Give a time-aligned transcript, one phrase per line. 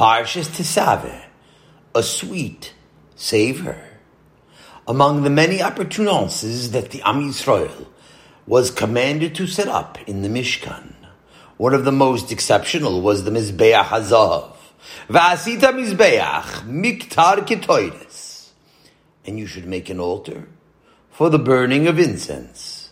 [0.00, 1.26] Parshas Tisave,
[1.94, 2.72] a sweet
[3.16, 3.84] savor.
[4.88, 7.86] Among the many opportunities that the Am Yisrael
[8.46, 10.94] was commanded to set up in the Mishkan,
[11.58, 14.56] one of the most exceptional was the Mizbeach Hazav.
[15.10, 18.52] Va'asita Mizbeach miktar ketoides.
[19.26, 20.48] And you should make an altar
[21.10, 22.88] for the burning of incense.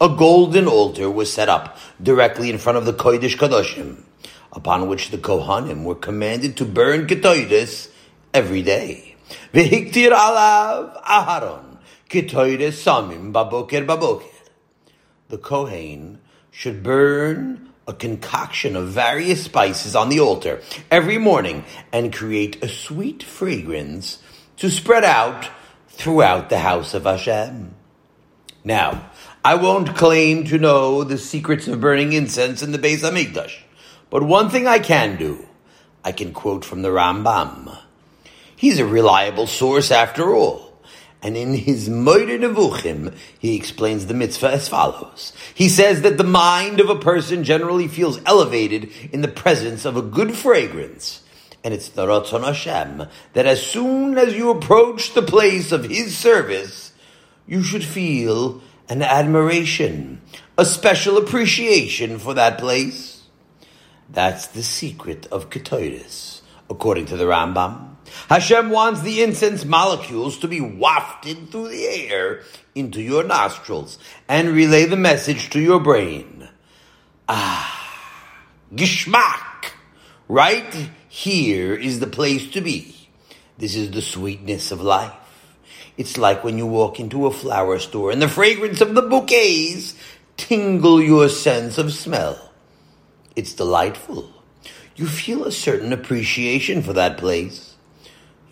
[0.00, 4.04] A golden altar was set up directly in front of the Kodesh Kadoshim,
[4.54, 7.88] upon which the Kohanim were commanded to burn ketoides
[8.32, 9.16] every day.
[9.52, 14.30] Vehiktir alav Aharon ketoides samim baboker baboker.
[15.28, 22.12] The Kohen should burn a concoction of various spices on the altar every morning and
[22.12, 24.22] create a sweet fragrance
[24.56, 25.48] to spread out
[25.88, 27.74] throughout the house of Hashem.
[28.64, 29.10] Now,
[29.44, 33.60] I won't claim to know the secrets of burning incense in the Beis Hamikdash,
[34.14, 35.44] but one thing I can do,
[36.04, 37.76] I can quote from the Rambam.
[38.54, 40.80] He's a reliable source after all.
[41.20, 45.32] And in his Moreh Nevuchim, he explains the mitzvah as follows.
[45.52, 49.96] He says that the mind of a person generally feels elevated in the presence of
[49.96, 51.24] a good fragrance.
[51.64, 56.16] And it's the Ratzon Hashem that as soon as you approach the place of his
[56.16, 56.92] service,
[57.48, 60.20] you should feel an admiration,
[60.56, 63.13] a special appreciation for that place.
[64.14, 67.96] That's the secret of Ketoides, according to the Rambam.
[68.28, 72.42] Hashem wants the incense molecules to be wafted through the air
[72.76, 73.98] into your nostrils
[74.28, 76.48] and relay the message to your brain.
[77.28, 78.40] Ah,
[78.72, 79.72] Gishmak!
[80.28, 83.08] Right here is the place to be.
[83.58, 85.12] This is the sweetness of life.
[85.96, 89.96] It's like when you walk into a flower store and the fragrance of the bouquets
[90.36, 92.52] tingle your sense of smell.
[93.36, 94.30] It's delightful.
[94.96, 97.74] You feel a certain appreciation for that place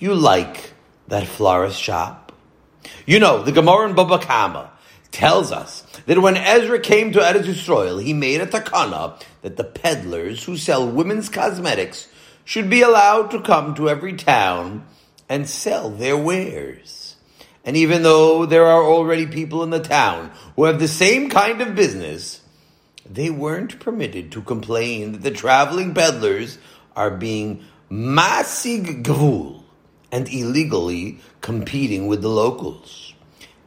[0.03, 0.73] you like
[1.07, 2.33] that florist shop?
[3.07, 4.73] You know, the Gemara in Baba Kama
[5.13, 9.63] tells us that when Ezra came to Eretz Yisrael, he made a takana that the
[9.63, 12.09] peddlers who sell women's cosmetics
[12.45, 14.85] should be allowed to come to every town
[15.29, 17.15] and sell their wares.
[17.65, 21.61] And even though there are already people in the town who have the same kind
[21.61, 22.41] of business,
[23.15, 26.59] they weren't permitted to complain that the traveling peddlers
[26.97, 29.63] are being masig gvul,
[30.11, 33.15] and illegally competing with the locals.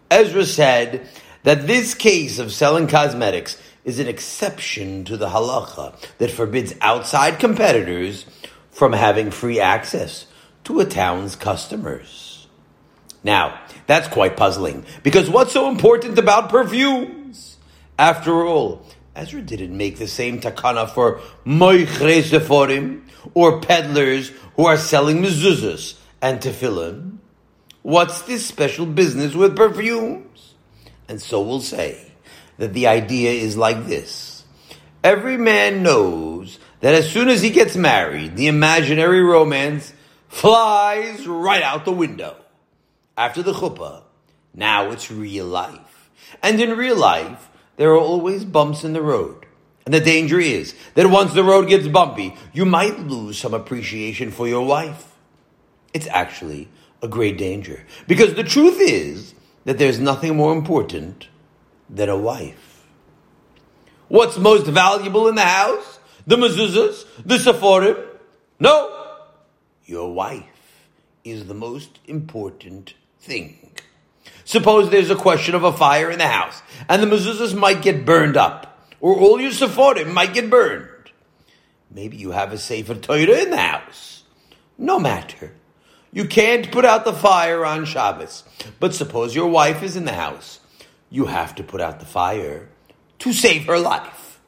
[0.10, 1.08] Ezra said
[1.44, 7.40] that this case of selling cosmetics is an exception to the halacha that forbids outside
[7.40, 8.26] competitors
[8.72, 10.28] from having free access
[10.64, 12.48] to a town's customers.
[13.24, 17.58] Now, that's quite puzzling because what's so important about perfumes?
[17.98, 23.04] After all, Ezra didn't make the same takana for moichre seforim
[23.34, 27.18] or peddlers who are selling mezuzahs and tefillin.
[27.82, 30.56] What's this special business with perfumes?
[31.08, 32.12] And so we'll say
[32.58, 34.44] that the idea is like this.
[35.04, 39.94] Every man knows that as soon as he gets married, the imaginary romance
[40.28, 42.36] flies right out the window.
[43.16, 44.04] After the chuppah,
[44.54, 46.10] now it's real life.
[46.42, 49.46] And in real life, there are always bumps in the road.
[49.86, 54.32] And the danger is that once the road gets bumpy, you might lose some appreciation
[54.32, 55.12] for your wife
[55.96, 56.68] it's actually
[57.02, 57.86] a great danger.
[58.06, 61.30] Because the truth is that there's nothing more important
[61.90, 62.86] than a wife.
[64.10, 66.00] What's most valuable in the house?
[66.28, 67.06] The mezuzahs?
[67.26, 68.06] The seforim?
[68.60, 69.24] No.
[69.86, 70.90] Your wife
[71.24, 73.72] is the most important thing.
[74.44, 78.06] Suppose there's a question of a fire in the house, and the mezuzahs might get
[78.06, 80.90] burned up, or all your seforim might get burned.
[81.92, 84.24] Maybe you have a Sefer Torah in the house.
[84.78, 85.54] No matter.
[86.12, 88.44] You can't put out the fire on Shabbos.
[88.80, 90.60] But suppose your wife is in the house.
[91.10, 92.70] You have to put out the fire
[93.20, 94.40] to save her life.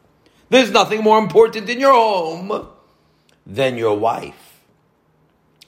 [0.49, 2.67] There's nothing more important in your home
[3.45, 4.46] than your wife.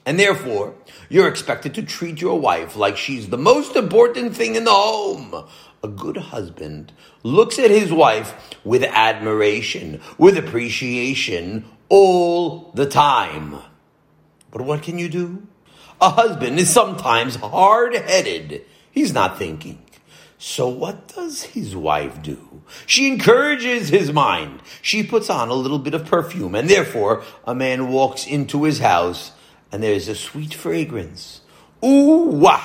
[0.06, 0.74] And therefore,
[1.08, 5.46] you're expected to treat your wife like she's the most important thing in the home.
[5.82, 6.92] A good husband
[7.22, 13.56] looks at his wife with admiration, with appreciation all the time.
[14.50, 15.46] But what can you do?
[16.00, 18.64] A husband is sometimes hard headed.
[18.90, 19.82] He's not thinking.
[20.38, 22.62] So what does his wife do?
[22.86, 24.62] She encourages his mind.
[24.80, 28.78] She puts on a little bit of perfume, and therefore a man walks into his
[28.78, 29.32] house
[29.72, 31.40] and there's a sweet fragrance.
[31.84, 32.62] Ooh, wah!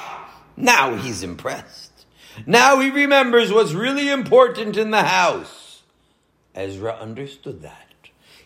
[0.58, 2.06] Now he's impressed.
[2.46, 5.84] Now he remembers what's really important in the house.
[6.54, 7.82] Ezra understood that.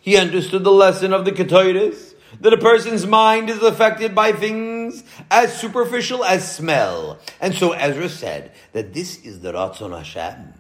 [0.02, 5.04] He understood the lesson of the Ketoides that a person's mind is affected by things
[5.30, 7.20] as superficial as smell.
[7.42, 10.54] And so Ezra said that this is the Ratzon Hashem.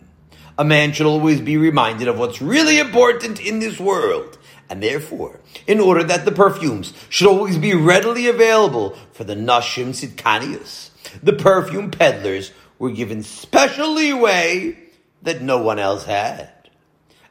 [0.57, 4.37] A man should always be reminded of what's really important in this world.
[4.69, 9.89] And therefore, in order that the perfumes should always be readily available for the Nashim
[9.89, 10.91] Sidkanius,
[11.23, 14.77] the perfume peddlers were given special leeway
[15.23, 16.51] that no one else had.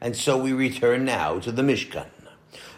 [0.00, 2.06] And so we return now to the Mishkan.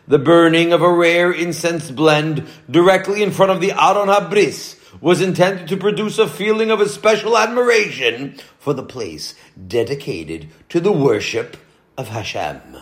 [0.07, 5.21] The burning of a rare incense blend directly in front of the Aron Habris was
[5.21, 9.35] intended to produce a feeling of a special admiration for the place
[9.69, 11.57] dedicated to the worship
[11.97, 12.77] of Hashem.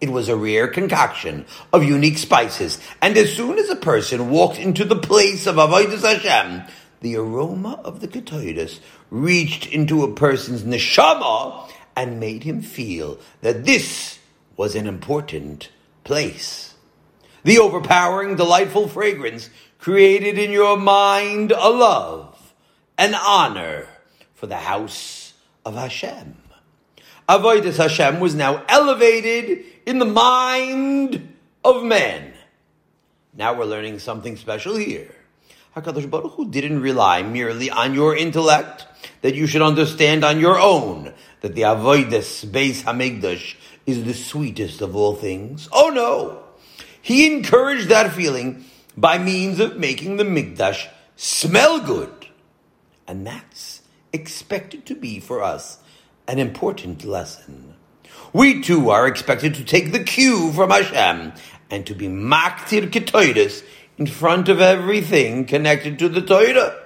[0.00, 4.58] It was a rare concoction of unique spices, and as soon as a person walked
[4.58, 6.62] into the place of Avodah Hashem,
[7.00, 8.80] the aroma of the Ketaitis
[9.10, 14.18] reached into a person's neshama and made him feel that this
[14.56, 15.70] was an important
[16.04, 16.74] place.
[17.42, 22.54] The overpowering, delightful fragrance created in your mind a love,
[22.98, 23.86] an honor
[24.34, 25.32] for the house
[25.64, 26.36] of Hashem.
[27.28, 31.34] Avodas Hashem was now elevated in the mind
[31.64, 32.32] of men.
[33.34, 35.14] Now we're learning something special here.
[35.76, 38.86] HaKadosh Baruch Hu didn't rely merely on your intellect,
[39.22, 43.54] that you should understand on your own that the Avodas Beis Hamikdash
[43.86, 45.68] is the sweetest of all things.
[45.72, 46.42] Oh no!
[47.00, 48.64] He encouraged that feeling
[48.96, 52.26] by means of making the Mikdash smell good.
[53.06, 55.78] And that's expected to be for us
[56.26, 57.74] an important lesson.
[58.32, 61.32] We too are expected to take the cue from Hashem
[61.70, 63.64] and to be maktir ketoides
[63.98, 66.76] in front of everything connected to the Torah.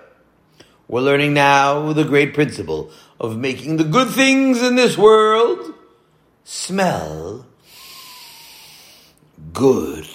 [0.88, 5.74] We're learning now the great principle of making the good things in this world
[6.44, 7.46] smell
[9.52, 10.08] good.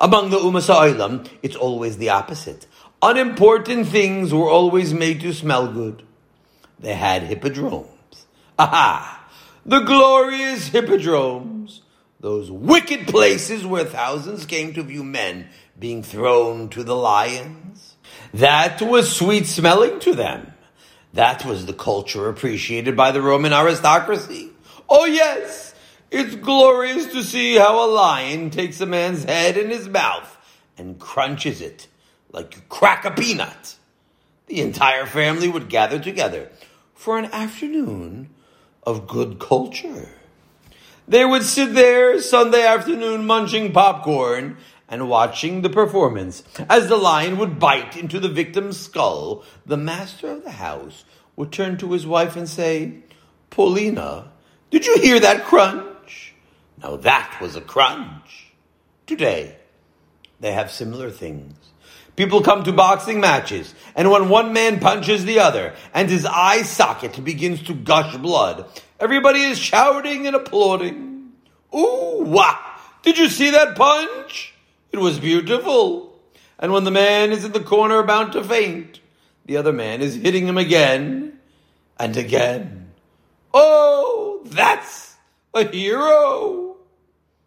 [0.00, 2.66] Among the Ha'olam, it's always the opposite.
[3.02, 6.02] Unimportant things were always made to smell good.
[6.78, 8.26] They had hippodromes.
[8.58, 9.19] Aha!
[9.70, 11.82] The glorious hippodromes.
[12.18, 15.46] Those wicked places where thousands came to view men
[15.78, 17.94] being thrown to the lions.
[18.34, 20.54] That was sweet smelling to them.
[21.12, 24.50] That was the culture appreciated by the Roman aristocracy.
[24.88, 25.72] Oh yes,
[26.10, 30.36] it's glorious to see how a lion takes a man's head in his mouth
[30.78, 31.86] and crunches it
[32.32, 33.76] like you crack a peanut.
[34.46, 36.50] The entire family would gather together
[36.92, 38.30] for an afternoon
[38.84, 40.08] of good culture.
[41.06, 44.56] They would sit there Sunday afternoon munching popcorn
[44.88, 46.42] and watching the performance.
[46.68, 51.04] As the lion would bite into the victim's skull, the master of the house
[51.36, 52.98] would turn to his wife and say,
[53.50, 54.30] Paulina,
[54.70, 56.34] did you hear that crunch?
[56.82, 58.52] Now that was a crunch.
[59.06, 59.56] Today,
[60.38, 61.54] they have similar things.
[62.20, 66.60] People come to boxing matches, and when one man punches the other, and his eye
[66.60, 68.66] socket begins to gush blood,
[69.00, 71.32] everybody is shouting and applauding.
[71.74, 72.58] Ooh, wah!
[73.00, 74.52] Did you see that punch?
[74.92, 76.14] It was beautiful.
[76.58, 79.00] And when the man is in the corner about to faint,
[79.46, 81.38] the other man is hitting him again
[81.98, 82.90] and again.
[83.54, 85.16] Oh, that's
[85.54, 86.76] a hero.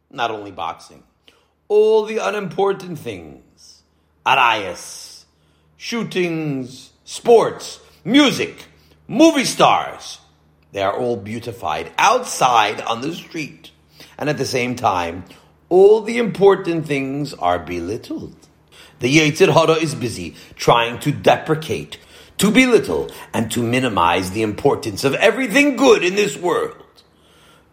[0.10, 1.04] Not only boxing,
[1.68, 3.43] all the unimportant things,
[4.25, 5.25] arayas,
[5.77, 8.65] shootings, sports, music,
[9.08, 10.20] movie stars,
[10.72, 13.72] they are all beautified outside on the street.
[14.18, 15.25] And at the same time,
[15.70, 18.36] all the important things are belittled.
[19.00, 21.98] The Yetzer Hara is busy trying to deprecate,
[22.38, 26.77] to belittle, and to minimize the importance of everything good in this world.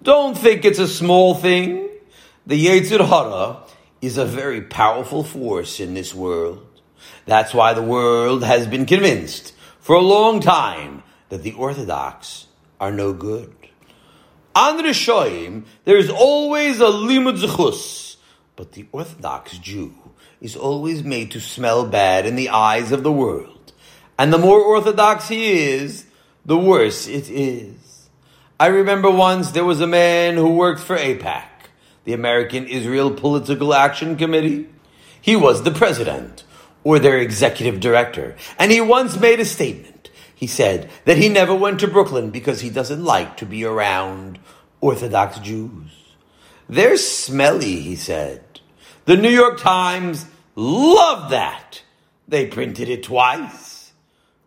[0.03, 1.89] Don't think it's a small thing.
[2.47, 3.63] The Yetzer Hara
[4.01, 6.67] is a very powerful force in this world.
[7.27, 12.47] That's why the world has been convinced for a long time that the Orthodox
[12.81, 13.55] are no good.
[14.55, 18.17] On Rishoim, there is always a limud zechus,
[18.57, 19.95] but the Orthodox Jew
[20.41, 23.73] is always made to smell bad in the eyes of the world.
[24.19, 26.07] And the more Orthodox he is,
[26.45, 28.09] the worse it is.
[28.59, 31.45] I remember once there was a man who worked for AIPAC,
[32.05, 34.69] the American Israel Political Action Committee.
[35.21, 36.45] He was the president,
[36.83, 40.11] or their executive director, and he once made a statement.
[40.35, 44.39] He said that he never went to Brooklyn because he doesn't like to be around
[44.81, 45.91] Orthodox Jews.
[46.69, 48.61] They're smelly, he said.
[49.05, 51.83] The New York Times loved that.
[52.27, 53.93] They printed it twice.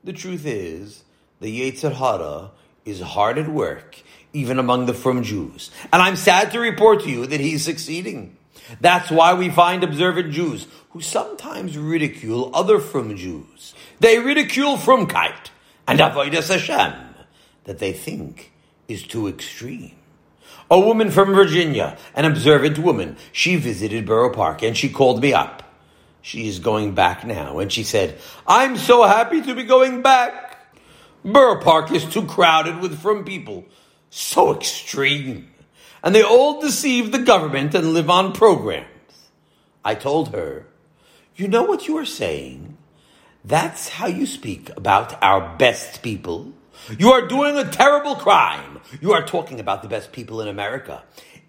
[0.03, 1.03] The truth is,
[1.39, 2.51] the Yetzer Hara
[2.85, 4.01] is hard at work,
[4.33, 5.71] even among the frum Jews.
[5.91, 8.35] And I'm sad to report to you that he's succeeding.
[8.81, 13.73] That's why we find observant Jews who sometimes ridicule other frum Jews.
[13.99, 15.49] They ridicule frumkeit
[15.87, 17.15] and avodas Hashem
[17.65, 18.51] that they think
[18.87, 19.95] is too extreme.
[20.69, 25.33] A woman from Virginia, an observant woman, she visited Borough Park and she called me
[25.33, 25.61] up.
[26.21, 30.73] She is going back now and she said, I'm so happy to be going back.
[31.23, 33.65] Borough Park is too crowded with frum people.
[34.15, 35.49] So extreme.
[36.03, 38.85] And they all deceive the government and live on programs.
[39.83, 40.67] I told her,
[41.35, 42.77] you know what you are saying?
[43.43, 46.53] That's how you speak about our best people.
[46.95, 48.81] You are doing a terrible crime.
[49.01, 51.01] You are talking about the best people in America.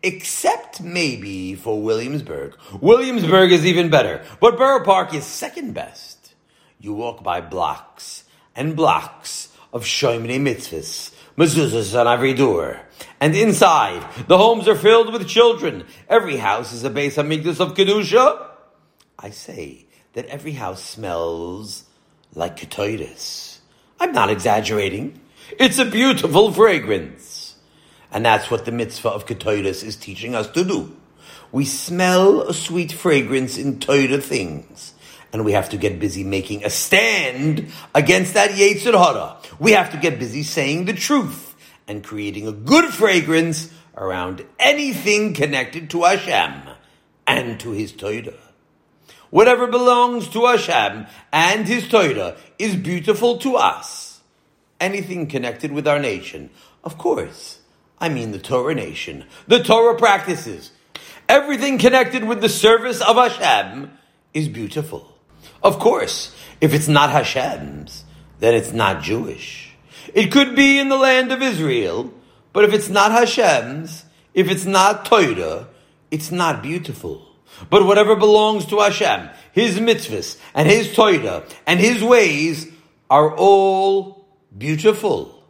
[0.03, 2.57] Except maybe for Williamsburg.
[2.81, 6.33] Williamsburg is even better, but Borough Park is second best.
[6.81, 8.25] You walk by blocks
[8.57, 12.81] and blocks of Shoimini mitzvahs, mezuzahs on every door.
[13.21, 15.85] And inside, the homes are filled with children.
[16.09, 18.49] Every house is a Beis Hamikdash of Kedusha.
[19.19, 21.85] I say that every house smells
[22.35, 23.59] like Ketoidis.
[24.01, 25.21] I'm not exaggerating.
[25.59, 27.57] It's a beautiful fragrance.
[28.11, 30.97] And that's what the mitzvah of Ketoidis is teaching us to do.
[31.53, 34.94] We smell a sweet fragrance in Torah things.
[35.35, 39.37] And we have to get busy making a stand against that Yetzer Hara.
[39.59, 41.57] We have to get busy saying the truth
[41.89, 46.77] and creating a good fragrance around anything connected to Hashem
[47.27, 48.39] and to His Torah.
[49.31, 54.21] Whatever belongs to Hashem and His Torah is beautiful to us.
[54.79, 56.51] Anything connected with our nation,
[56.85, 57.59] of course,
[57.99, 60.71] I mean the Torah nation, the Torah practices.
[61.29, 63.99] Everything connected with the service of Hashem
[64.33, 65.11] is beautiful.
[65.65, 68.05] Of course, if it's not Hashem's,
[68.39, 69.75] then it's not Jewish.
[70.13, 72.13] It could be in the land of Israel,
[72.53, 74.05] but if it's not Hashem's,
[74.35, 75.69] if it's not Torah,
[76.11, 77.27] it's not beautiful.
[77.71, 82.71] But whatever belongs to Hashem, His mitzvahs and His Torah and His ways
[83.09, 85.43] are all beautiful.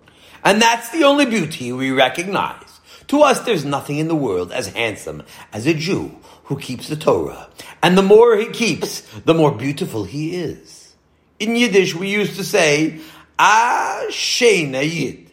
[0.44, 2.80] And that's the only beauty we recognize.
[3.08, 6.96] To us, there's nothing in the world as handsome as a Jew who keeps the
[6.96, 7.48] Torah.
[7.82, 10.94] And the more he keeps, the more beautiful he is.
[11.38, 13.00] In Yiddish, we used to say,
[13.38, 15.30] Ashena Yid,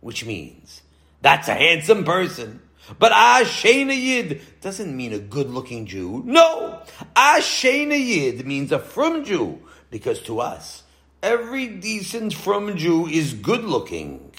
[0.00, 0.82] which means,
[1.22, 2.60] that's a handsome person.
[2.98, 6.22] But Ashena Yid doesn't mean a good looking Jew.
[6.26, 6.82] No!
[7.14, 10.82] Ashena Yid means a frum Jew, because to us,
[11.22, 14.32] every decent frum Jew is good looking.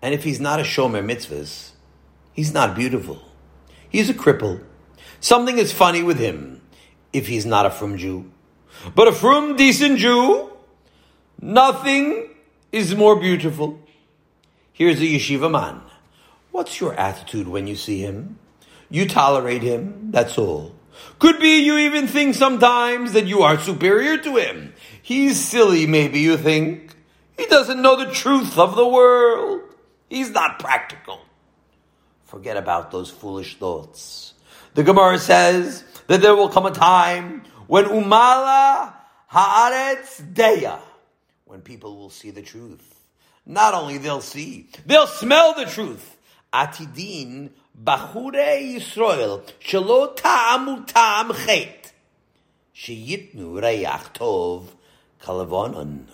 [0.00, 1.70] And if he's not a Shomer Mitzvahs,
[2.32, 3.20] he's not beautiful.
[3.88, 4.64] He's a cripple.
[5.20, 6.62] Something is funny with him
[7.12, 8.30] if he's not a frum Jew.
[8.94, 10.50] But a frum decent Jew,
[11.40, 12.30] nothing
[12.72, 13.78] is more beautiful.
[14.72, 15.82] Here's a yeshiva man.
[16.50, 18.38] What's your attitude when you see him?
[18.88, 20.74] You tolerate him, that's all.
[21.18, 24.74] Could be you even think sometimes that you are superior to him.
[25.02, 26.94] He's silly, maybe you think.
[27.36, 29.62] He doesn't know the truth of the world.
[30.08, 31.20] He's not practical.
[32.24, 34.34] Forget about those foolish thoughts.
[34.74, 38.94] The Gemara says that there will come a time when umala
[39.32, 40.78] haaretz deya,
[41.44, 42.96] when people will see the truth.
[43.44, 46.16] Not only they'll see, they'll smell the truth.
[46.52, 51.92] Atidin bachure Yisrael shelo ta'amu ta'am chet
[52.74, 54.66] sheyitnu reyach tov
[55.20, 56.06] kalavonon.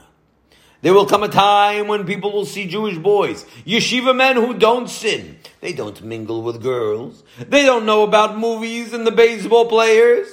[0.82, 4.88] There will come a time when people will see Jewish boys, yeshiva men who don't
[4.88, 5.38] sin.
[5.60, 7.24] They don't mingle with girls.
[7.38, 10.28] They don't know about movies and the baseball players.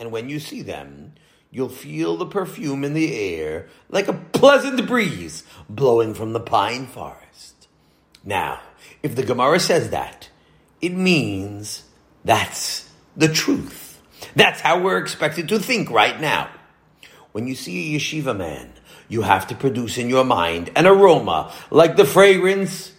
[0.00, 1.12] And when you see them,
[1.50, 6.86] you'll feel the perfume in the air like a pleasant breeze blowing from the pine
[6.86, 7.68] forest.
[8.24, 8.60] Now,
[9.02, 10.30] if the Gemara says that,
[10.80, 11.84] it means
[12.24, 14.00] that's the truth.
[14.34, 16.48] That's how we're expected to think right now.
[17.32, 18.71] When you see a yeshiva man,
[19.12, 22.92] you have to produce in your mind an aroma like the fragrance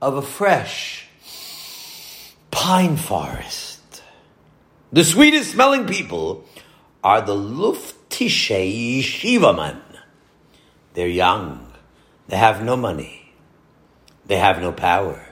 [0.00, 1.06] of a fresh
[2.50, 4.02] pine forest.
[4.90, 6.46] The sweetest smelling people
[7.04, 9.82] are the Luftische Yeshiva men.
[10.94, 11.70] They're young.
[12.28, 13.34] They have no money.
[14.26, 15.26] They have no power.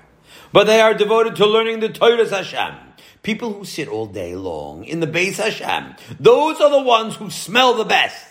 [0.53, 2.75] But they are devoted to learning the Torah Hashem.
[3.23, 7.31] People who sit all day long in the Beis Hashem, those are the ones who
[7.31, 8.27] smell the best.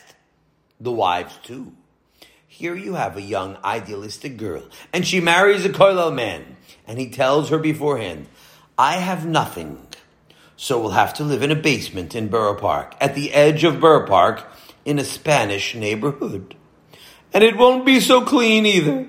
[0.80, 1.74] The wives too.
[2.58, 7.08] Here you have a young idealistic girl, and she marries a kollel man, and he
[7.08, 8.26] tells her beforehand,
[8.80, 9.86] I have nothing,
[10.56, 13.80] so we'll have to live in a basement in Borough Park, at the edge of
[13.80, 14.44] Borough Park,
[14.86, 16.56] in a Spanish neighborhood.
[17.32, 19.08] And it won't be so clean either.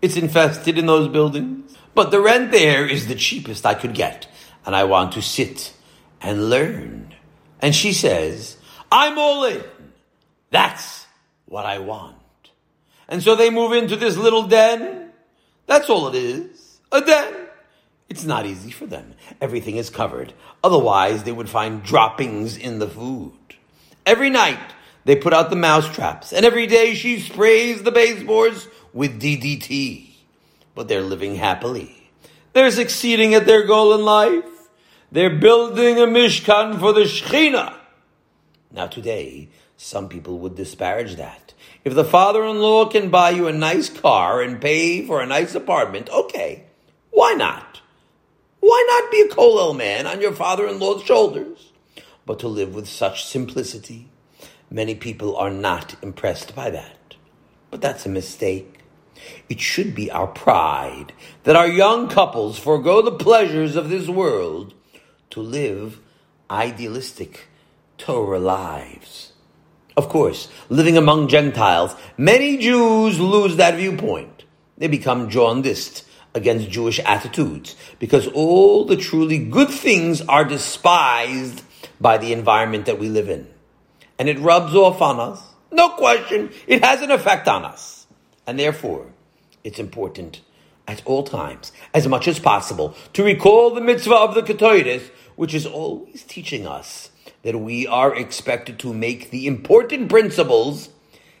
[0.00, 1.76] It's infested in those buildings.
[1.94, 4.26] But the rent there is the cheapest I could get,
[4.64, 5.74] and I want to sit
[6.22, 7.14] and learn.
[7.60, 8.56] And she says,
[8.90, 9.62] I'm all in.
[10.50, 11.04] That's
[11.44, 12.15] what I want.
[13.08, 15.10] And so they move into this little den.
[15.66, 16.80] That's all it is.
[16.92, 17.34] A den.
[18.08, 19.14] It's not easy for them.
[19.40, 20.32] Everything is covered.
[20.62, 23.32] Otherwise, they would find droppings in the food.
[24.04, 24.60] Every night,
[25.04, 30.10] they put out the mouse traps, and every day she sprays the baseboards with DDT.
[30.74, 32.10] But they're living happily.
[32.52, 34.44] They're succeeding at their goal in life.
[35.12, 37.74] They're building a Mishkan for the Shekhinah.
[38.72, 41.45] Now today, some people would disparage that.
[41.86, 46.10] If the father-in-law can buy you a nice car and pay for a nice apartment,
[46.10, 46.64] okay,
[47.12, 47.80] why not?
[48.58, 51.70] Why not be a kollel man on your father-in-law's shoulders?
[52.24, 54.08] But to live with such simplicity,
[54.68, 57.14] many people are not impressed by that.
[57.70, 58.80] But that's a mistake.
[59.48, 61.12] It should be our pride
[61.44, 64.74] that our young couples forego the pleasures of this world
[65.30, 66.00] to live
[66.50, 67.46] idealistic
[67.96, 69.34] Torah lives.
[69.96, 74.44] Of course, living among Gentiles, many Jews lose that viewpoint.
[74.76, 81.62] They become jaundiced against Jewish attitudes because all the truly good things are despised
[81.98, 83.48] by the environment that we live in.
[84.18, 85.42] And it rubs off on us.
[85.72, 86.50] No question.
[86.66, 88.06] It has an effect on us.
[88.46, 89.06] And therefore,
[89.64, 90.42] it's important
[90.86, 95.54] at all times, as much as possible, to recall the mitzvah of the Ketores, which
[95.54, 97.10] is always teaching us
[97.46, 100.88] that we are expected to make the important principles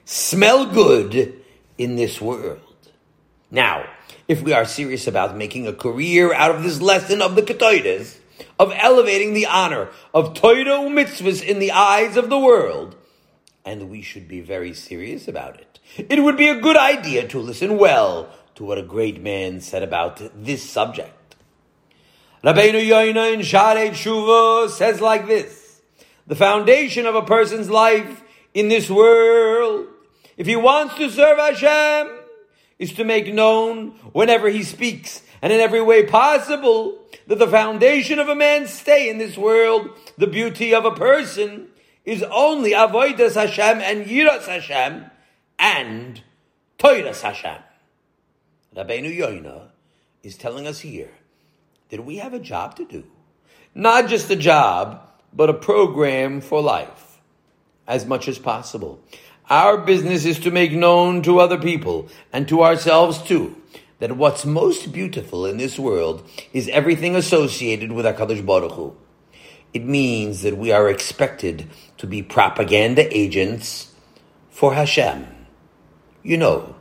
[0.04, 1.34] smell good
[1.78, 2.60] in this world.
[3.50, 3.86] Now,
[4.28, 8.18] if we are serious about making a career out of this lesson of the Ketores,
[8.56, 12.94] of elevating the honor of Torah mitzvahs in the eyes of the world,
[13.64, 15.80] and we should be very serious about it.
[16.08, 19.82] It would be a good idea to listen well to what a great man said
[19.82, 21.34] about this subject.
[22.44, 25.65] Rabbeinu Yoina in Sharei Tshuva says like this,
[26.26, 28.22] the foundation of a person's life
[28.54, 29.86] in this world,
[30.36, 32.18] if he wants to serve Hashem,
[32.78, 38.18] is to make known whenever he speaks and in every way possible that the foundation
[38.18, 41.68] of a man's stay in this world, the beauty of a person,
[42.04, 45.10] is only avodas Hashem and yiras Hashem
[45.58, 46.22] and
[46.78, 47.62] toiras Hashem.
[48.74, 49.68] Rabbeinu Yoina
[50.22, 51.10] is telling us here
[51.88, 53.04] that we have a job to do.
[53.74, 55.05] Not just a job
[55.36, 57.20] but a program for life
[57.86, 58.98] as much as possible.
[59.48, 63.60] Our business is to make known to other people and to ourselves too
[63.98, 68.96] that what's most beautiful in this world is everything associated with HaKadosh Baruch Hu.
[69.72, 71.68] It means that we are expected
[71.98, 73.92] to be propaganda agents
[74.50, 75.26] for Hashem.
[76.22, 76.74] You know,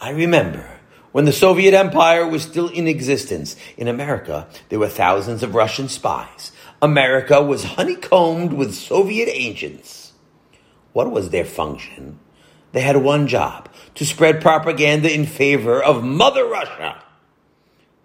[0.00, 0.68] I remember
[1.12, 5.88] when the Soviet Empire was still in existence in America, there were thousands of Russian
[5.88, 6.50] spies
[6.84, 10.12] America was honeycombed with Soviet agents.
[10.92, 12.18] What was their function?
[12.72, 17.02] They had one job to spread propaganda in favor of Mother Russia.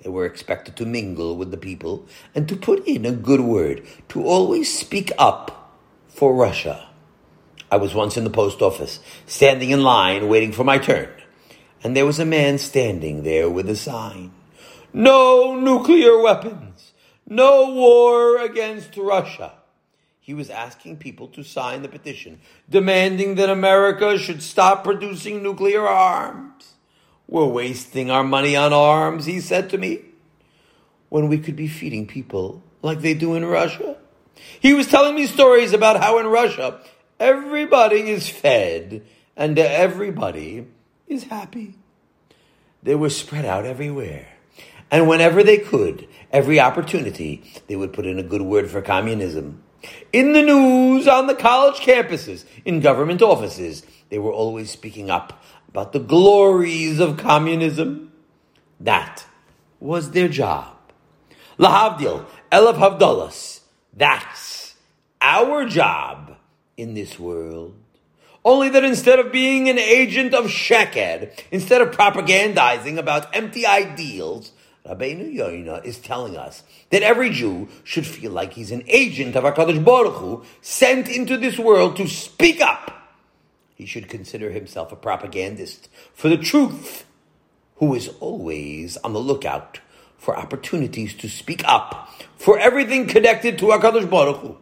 [0.01, 3.85] They were expected to mingle with the people and to put in a good word,
[4.07, 6.87] to always speak up for Russia.
[7.69, 11.09] I was once in the post office, standing in line, waiting for my turn,
[11.83, 14.31] and there was a man standing there with a sign
[14.93, 16.68] No nuclear weapons.
[17.29, 19.53] No war against Russia.
[20.19, 22.39] He was asking people to sign the petition,
[22.69, 26.73] demanding that America should stop producing nuclear arms.
[27.27, 30.01] We're wasting our money on arms, he said to me,
[31.09, 33.97] when we could be feeding people like they do in Russia.
[34.59, 36.79] He was telling me stories about how in Russia
[37.19, 39.03] everybody is fed
[39.35, 40.67] and everybody
[41.07, 41.75] is happy.
[42.81, 44.38] They were spread out everywhere.
[44.91, 49.63] And whenever they could, every opportunity, they would put in a good word for communism.
[50.11, 55.43] In the news, on the college campuses, in government offices, they were always speaking up
[55.67, 58.11] about the glories of communism.
[58.79, 59.25] That
[59.79, 60.75] was their job.
[61.57, 63.61] Lahavdil, Elef Havdalas.
[63.93, 64.75] That's
[65.21, 66.37] our job
[66.77, 67.75] in this world.
[68.43, 74.53] Only that instead of being an agent of sheker, instead of propagandizing about empty ideals,
[74.89, 79.43] Rabbeinu Yoina is telling us that every Jew should feel like he's an agent of
[79.43, 82.91] HaKadosh Baruch Hu, sent into this world to speak up.
[83.75, 87.05] He should consider himself a propagandist for the truth,
[87.75, 89.79] who is always on the lookout
[90.17, 94.57] for opportunities to speak up for everything connected to HaKadosh Baruch Hu.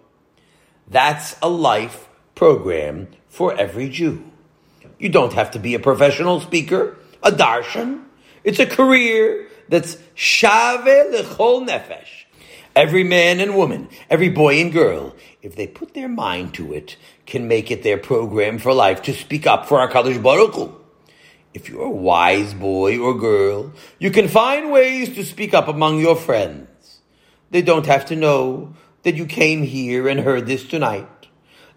[0.90, 4.24] That's a life program for every Jew.
[5.00, 8.04] You don't have to be a professional speaker, a darshan.
[8.44, 12.25] It's a career that's shave lechol nefesh.
[12.75, 16.95] Every man and woman, every boy and girl, if they put their mind to it,
[17.25, 20.75] can make it their program for life to speak up for our Kadosh Baruch Hu.
[21.53, 25.99] If you're a wise boy or girl, you can find ways to speak up among
[25.99, 26.99] your friends.
[27.49, 31.08] They don't have to know that you came here and heard this tonight.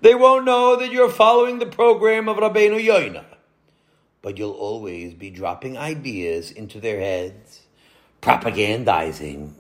[0.03, 3.25] They won't know that you're following the program of Rabbeinu Yoina.
[4.21, 7.60] But you'll always be dropping ideas into their heads,
[8.21, 9.55] propagandizing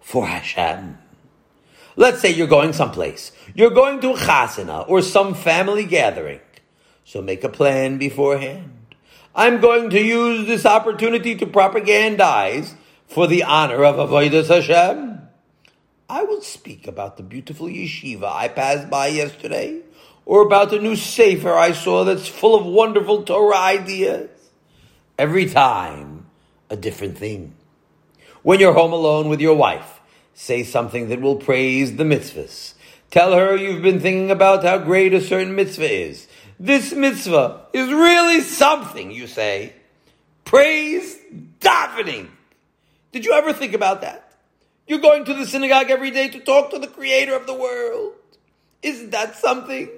[0.00, 0.98] for Hashem.
[1.96, 3.32] Let's say you're going someplace.
[3.54, 6.40] You're going to a chasana or some family gathering.
[7.04, 8.96] So make a plan beforehand.
[9.34, 12.74] I'm going to use this opportunity to propagandize
[13.06, 15.22] for the honor of Avodah Hashem.
[16.08, 19.80] I will speak about the beautiful yeshiva I passed by yesterday,
[20.26, 24.30] or about the new sefer I saw that's full of wonderful Torah ideas.
[25.18, 26.26] Every time,
[26.70, 27.54] a different thing.
[28.44, 30.00] When you're home alone with your wife,
[30.32, 32.74] say something that will praise the mitzvahs.
[33.10, 36.28] Tell her you've been thinking about how great a certain mitzvah is
[36.58, 39.74] this mitzvah is really something, you say.
[40.44, 41.18] Praise
[41.60, 42.28] davening.
[43.12, 44.32] Did you ever think about that?
[44.86, 48.14] You're going to the synagogue every day to talk to the creator of the world.
[48.82, 49.88] Isn't that something?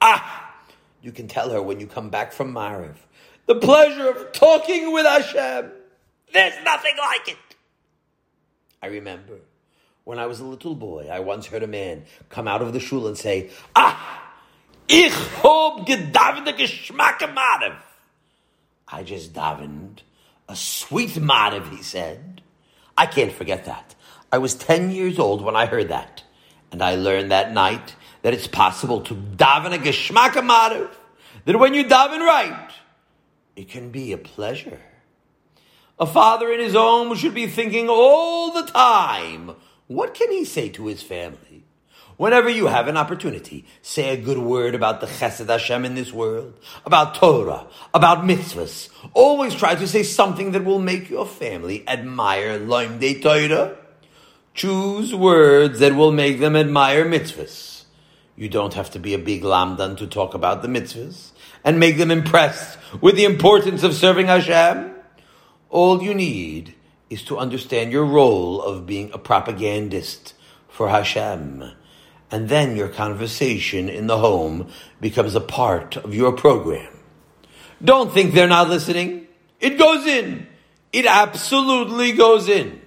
[0.00, 0.54] Ah,
[1.02, 2.94] you can tell her when you come back from Mariv.
[3.46, 5.70] The pleasure of talking with Hashem.
[6.32, 7.47] There's nothing like it.
[8.82, 9.38] I remember
[10.04, 12.80] when I was a little boy, I once heard a man come out of the
[12.80, 14.28] shul and say, Ah,
[14.88, 15.12] Ich
[15.42, 17.76] hob gedavende geschmack madev.
[18.88, 20.00] I just davened
[20.48, 22.40] a sweet madev, he said.
[22.96, 23.94] I can't forget that.
[24.32, 26.22] I was 10 years old when I heard that.
[26.72, 30.90] And I learned that night that it's possible to daven a geschmack madev.
[31.44, 32.70] That when you daven right,
[33.56, 34.80] it can be a pleasure.
[36.00, 39.56] A father in his home should be thinking all the time,
[39.88, 41.64] what can he say to his family?
[42.16, 46.12] Whenever you have an opportunity, say a good word about the Chesed Hashem in this
[46.12, 48.88] world, about Torah, about mitzvahs.
[49.14, 53.76] Always try to say something that will make your family admire Loim De Torah.
[54.54, 57.84] Choose words that will make them admire mitzvahs.
[58.36, 61.30] You don't have to be a big lamdan to talk about the mitzvahs
[61.64, 64.94] and make them impressed with the importance of serving Hashem.
[65.70, 66.74] All you need
[67.10, 70.34] is to understand your role of being a propagandist
[70.68, 71.72] for Hashem
[72.30, 74.68] and then your conversation in the home
[75.00, 76.92] becomes a part of your program.
[77.82, 79.26] Don't think they're not listening.
[79.60, 80.46] It goes in.
[80.92, 82.80] It absolutely goes in.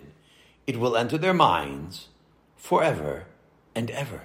[0.67, 2.07] It will enter their minds
[2.55, 3.25] forever
[3.73, 4.21] and ever.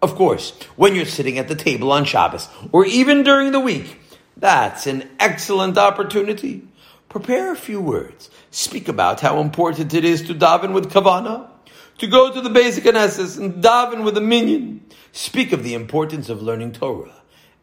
[0.00, 4.00] Of course, when you're sitting at the table on Shabbos, or even during the week,
[4.36, 6.66] that's an excellent opportunity.
[7.14, 8.28] Prepare a few words.
[8.50, 11.48] Speak about how important it is to daven with kavana
[11.98, 14.84] to go to the basic Knesset and daven with a minyan.
[15.12, 17.22] Speak of the importance of learning Torah.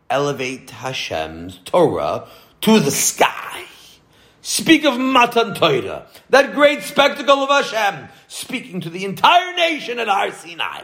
[0.09, 2.29] Elevate Hashem's Torah
[2.61, 3.65] to the sky.
[4.41, 10.07] Speak of Matan Torah, that great spectacle of Hashem, speaking to the entire nation at
[10.07, 10.83] Har Sinai.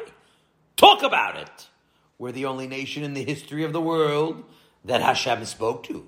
[0.75, 1.69] Talk about it.
[2.17, 4.43] We're the only nation in the history of the world
[4.84, 6.06] that Hashem spoke to.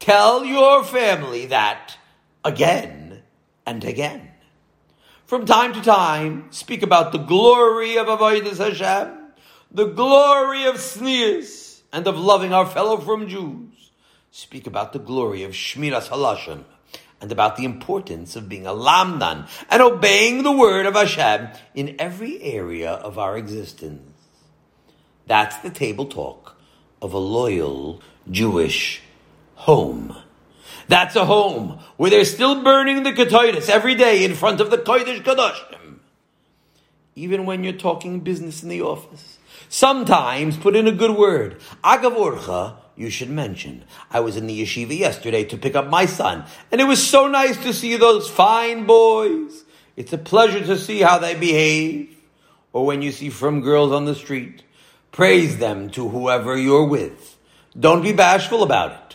[0.00, 1.98] Tell your family that
[2.42, 3.22] again
[3.66, 4.30] and again.
[5.26, 9.18] From time to time, speak about the glory of Avodah Hashem,
[9.70, 13.90] the glory of Sneas, and of loving our fellow frum Jews.
[14.30, 16.64] Speak about the glory of Shmiras Halashon,
[17.20, 21.96] and about the importance of being a lamdan and obeying the word of Hashem in
[21.98, 24.10] every area of our existence.
[25.26, 26.56] That's the table talk
[27.02, 29.02] of a loyal Jewish
[29.60, 30.16] home.
[30.88, 34.78] That's a home where they're still burning the Ketaitis every day in front of the
[34.78, 35.98] Kodesh Kadoshim.
[37.14, 39.36] Even when you're talking business in the office.
[39.68, 41.60] Sometimes put in a good word.
[41.84, 43.84] Agavorcha, you should mention.
[44.10, 47.28] I was in the yeshiva yesterday to pick up my son, and it was so
[47.28, 49.64] nice to see those fine boys.
[49.94, 52.16] It's a pleasure to see how they behave.
[52.72, 54.62] Or when you see frum girls on the street,
[55.12, 57.36] praise them to whoever you're with.
[57.78, 59.09] Don't be bashful about it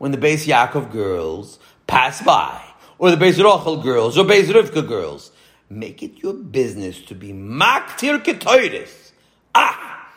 [0.00, 2.58] when the Beis Yaakov girls pass by,
[2.96, 5.30] or the Beis Rochel girls, or Beis Rivka girls.
[5.68, 9.12] Make it your business to be maktir ketoiris.
[9.54, 10.10] Ah,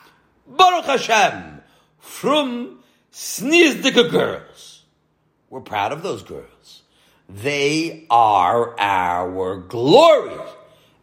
[0.48, 1.62] Baruch Hashem,
[2.00, 2.80] frum
[3.12, 4.84] Snizdika girls.
[5.50, 6.84] We're proud of those girls.
[7.28, 10.40] They are our glory.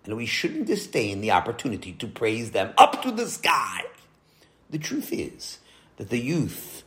[0.07, 3.83] And we shouldn't disdain the opportunity to praise them up to the sky.
[4.71, 5.59] The truth is
[5.99, 6.83] that the youth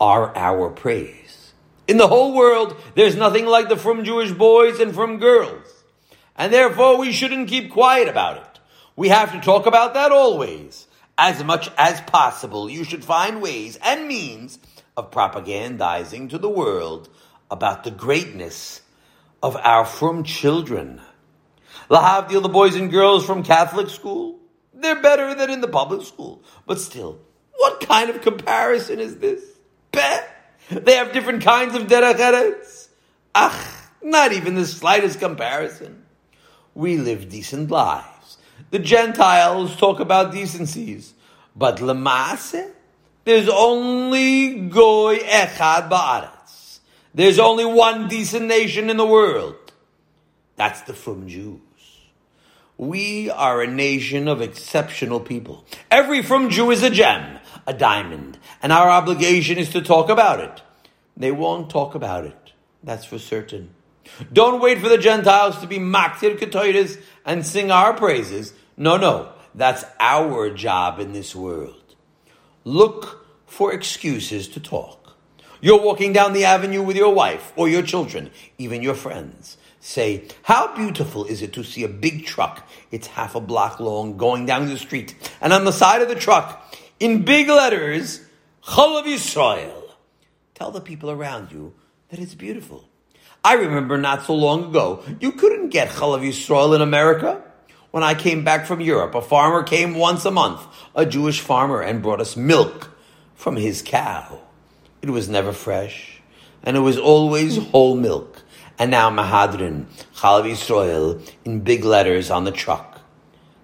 [0.00, 1.23] are our praise.
[1.86, 5.66] In the whole world, there's nothing like the frum Jewish boys and frum girls.
[6.36, 8.60] And therefore we shouldn't keep quiet about it.
[8.96, 10.86] We have to talk about that always.
[11.18, 14.58] As much as possible, you should find ways and means
[14.96, 17.08] of propagandizing to the world
[17.50, 18.80] about the greatness
[19.42, 21.00] of our frum children.
[21.90, 24.40] Lahavdil, the boys and girls from Catholic school,
[24.72, 26.42] they're better than in the public school.
[26.66, 27.20] But still,
[27.56, 29.42] what kind of comparison is this?
[29.92, 30.24] Beh?
[30.70, 32.88] They have different kinds of derech eretz.
[33.34, 36.04] Ach, not even the slightest comparison.
[36.74, 38.38] We live decent lives.
[38.70, 41.14] The Gentiles talk about decencies.
[41.56, 42.70] But Lamase,
[43.24, 46.80] there's only Goy Echad Ba'aretz.
[47.14, 49.54] There's only one decent nation in the world.
[50.56, 51.60] That's the frum Jews.
[52.76, 55.64] We are a nation of exceptional people.
[55.90, 60.40] Every frum Jew is a gem, a diamond, and our obligation is to talk about
[60.40, 60.62] it.
[61.16, 62.52] They won't talk about it.
[62.82, 63.70] That's for certain.
[64.32, 68.52] Don't wait for the Gentiles to be maktir ketoides and sing our praises.
[68.76, 69.32] No, no.
[69.54, 71.94] That's our job in this world.
[72.64, 75.16] Look for excuses to talk.
[75.60, 79.56] You're walking down the avenue with your wife or your children, even your friends.
[79.80, 82.68] Say, how beautiful is it to see a big truck?
[82.90, 85.14] It's half a block long going down the street.
[85.40, 86.63] And on the side of the truck,
[87.04, 88.22] in big letters,
[88.62, 89.90] Chalav Yisrael.
[90.54, 91.74] Tell the people around you
[92.08, 92.88] that it's beautiful.
[93.44, 97.42] I remember not so long ago, you couldn't get Chalav Yisrael in America.
[97.90, 101.82] When I came back from Europe, a farmer came once a month, a Jewish farmer,
[101.82, 102.96] and brought us milk
[103.34, 104.40] from his cow.
[105.02, 106.22] It was never fresh,
[106.62, 108.42] and it was always whole milk.
[108.78, 113.02] And now Mahadrin, Chalav Yisrael, in big letters on the truck.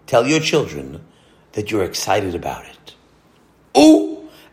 [0.06, 1.06] Tell your children
[1.52, 2.79] that you're excited about it.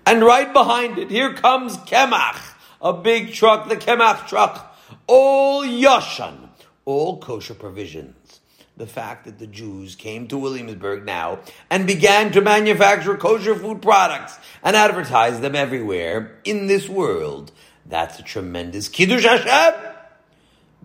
[0.08, 2.42] And right behind it, here comes Kemach,
[2.82, 4.74] a big truck, the Kemach truck,
[5.06, 6.48] all Yashan,
[6.86, 8.40] all kosher provisions.
[8.78, 13.82] The fact that the Jews came to Williamsburg now and began to manufacture kosher food
[13.82, 17.52] products and advertise them everywhere in this world,
[17.86, 19.92] that's a tremendous Kiddush Hashem.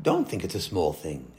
[0.03, 1.31] Don't think it's a small thing.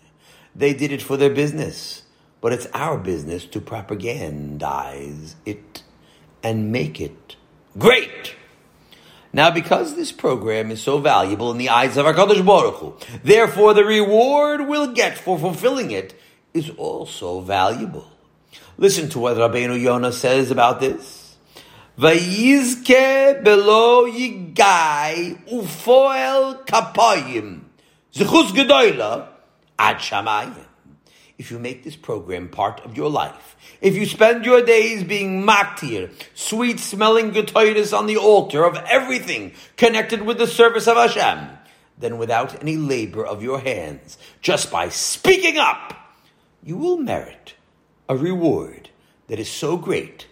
[0.55, 2.03] They did it for their business,
[2.39, 5.83] but it's our business to propagandize it
[6.43, 7.35] and make it
[7.77, 8.35] Great!
[9.35, 13.73] Now, because this program is so valuable in the eyes of HaKadosh Baruch Hu, therefore
[13.73, 16.13] the reward we'll get for fulfilling it
[16.53, 18.07] is also valuable.
[18.77, 21.35] Listen to what Rabbeinu Yonah says about this.
[21.97, 27.61] Vayizke belo yigai ufoel kapayim
[28.13, 29.29] zechus gedoyla
[29.79, 30.62] ad shamayim.
[31.43, 35.43] If you make this program part of your life, if you spend your days being
[35.43, 41.49] maktir, sweet smelling ketoides on the altar of everything connected with the service of Hashem,
[41.97, 46.15] then without any labor of your hands, just by speaking up,
[46.63, 47.55] you will merit
[48.07, 48.87] a reward
[49.27, 50.27] that is so great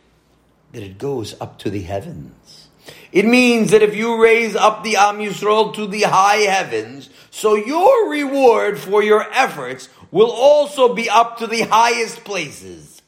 [0.72, 2.70] that it goes up to the heavens.
[3.12, 7.56] It means that if you raise up the Am Yisrael to the high heavens, so
[7.56, 13.02] your reward for your efforts will also be up to the highest places.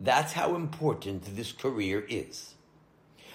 [0.00, 2.54] That's how important this career is.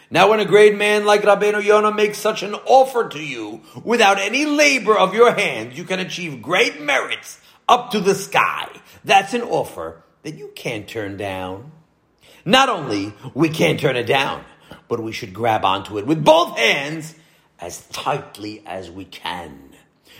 [0.09, 4.19] Now, when a great man like Rabbeinu Yonah makes such an offer to you without
[4.19, 8.69] any labor of your hands, you can achieve great merits up to the sky.
[9.03, 11.71] That's an offer that you can't turn down.
[12.45, 14.45] Not only we can't turn it down,
[14.87, 17.15] but we should grab onto it with both hands
[17.59, 19.64] as tightly as we can.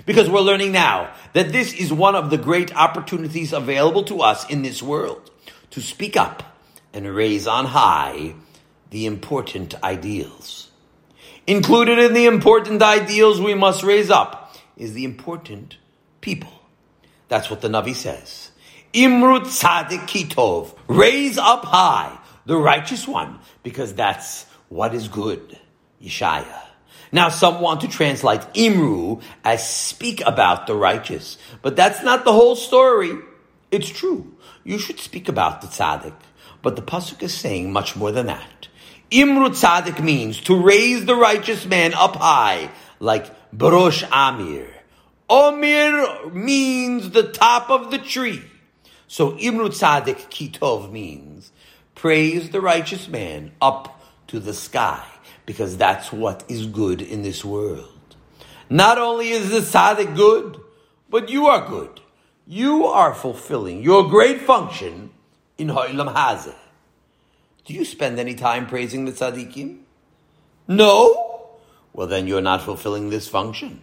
[0.06, 4.50] Because we're learning now that this is one of the great opportunities available to us
[4.50, 5.32] in this world
[5.72, 6.58] to speak up
[6.94, 8.36] and raise on high
[8.90, 10.70] the important ideals.
[11.48, 15.78] Included in the important ideals we must raise up is the important
[16.22, 16.52] people.
[17.28, 18.52] That's what the Navi says.
[18.94, 20.76] Imrut Tzadik Kitov.
[20.88, 25.58] Raise up high the righteous one, because that's what is good.
[26.02, 26.62] Yeshaya.
[27.12, 32.34] Now, some want to translate Imru as speak about the righteous, but that's not the
[32.34, 33.12] whole story.
[33.72, 36.16] It's true you should speak about the tzaddik.
[36.62, 38.68] But the pasuk is saying much more than that.
[39.12, 44.68] Imru tzaddik means to raise the righteous man up high, like Barosh Amir.
[45.30, 48.44] Omir means the top of the tree.
[49.08, 51.52] So Imru tzaddik kitov means
[51.94, 55.06] praise the righteous man up to the sky,
[55.46, 57.92] because that's what is good in this world.
[58.70, 60.60] Not only is the tzaddik good,
[61.10, 62.02] but you are good
[62.48, 65.10] you are fulfilling your great function
[65.58, 66.56] in Ha'ilam Hazeh.
[67.66, 69.80] Do you spend any time praising the tzaddikim?
[70.68, 71.58] No?
[71.94, 73.82] Well, then you're not fulfilling this function.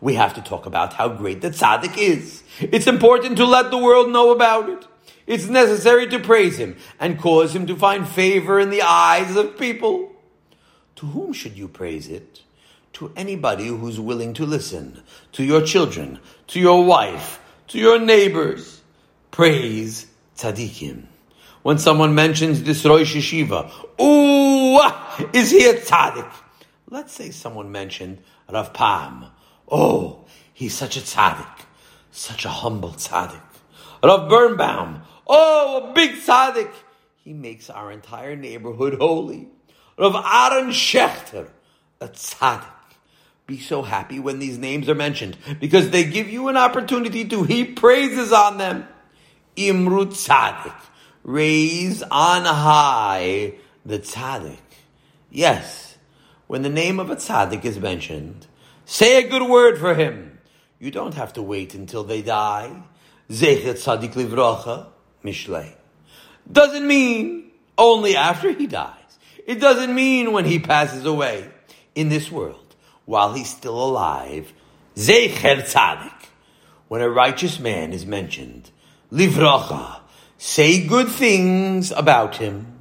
[0.00, 2.42] we have to talk about how great the tzaddik is.
[2.58, 4.86] It's important to let the world know about it.
[5.26, 9.58] It's necessary to praise him and cause him to find favor in the eyes of
[9.58, 10.09] people.
[11.00, 12.42] To whom should you praise it?
[12.92, 15.02] To anybody who's willing to listen.
[15.32, 18.82] To your children, to your wife, to your neighbors.
[19.30, 21.04] Praise tzaddikim.
[21.62, 24.78] When someone mentions this Rosh Yeshiva, ooh,
[25.32, 26.30] is he a tzaddik?
[26.90, 28.18] Let's say someone mentioned
[28.52, 29.24] Rav Pam.
[29.70, 31.64] Oh, he's such a tzaddik,
[32.10, 33.40] such a humble tzaddik.
[34.04, 35.00] Rav Birnbaum.
[35.26, 36.70] Oh, a big tzaddik.
[37.24, 39.48] He makes our entire neighborhood holy.
[39.98, 41.48] Rav Aaron Schechter,
[42.00, 42.64] a tzaddik.
[43.46, 47.42] Be so happy when these names are mentioned because they give you an opportunity to
[47.42, 48.86] heap praises on them.
[49.56, 50.80] Imru tzaddik.
[51.24, 54.58] Raise on high the tzaddik.
[55.30, 55.98] Yes,
[56.46, 58.46] when the name of a tzaddik is mentioned,
[58.84, 60.38] say a good word for him.
[60.78, 62.82] You don't have to wait until they die.
[63.28, 64.86] Zecher tzaddik livrocha,
[65.24, 65.74] mishlei.
[66.50, 68.99] Doesn't mean only after he dies.
[69.50, 71.50] It doesn't mean when he passes away.
[71.96, 74.52] In this world, while he's still alive,
[74.94, 76.28] zecher tzaddik.
[76.86, 78.70] When a righteous man is mentioned,
[79.10, 80.02] livrocha,
[80.38, 82.78] say good things about him.